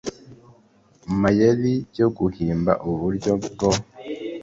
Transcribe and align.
mayeri 1.21 1.73
yo 1.99 2.07
guhimba 2.17 2.71
uburyo 2.89 3.33
bwo 3.45 3.69